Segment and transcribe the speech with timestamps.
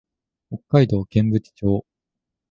[0.49, 1.85] 北海道剣淵町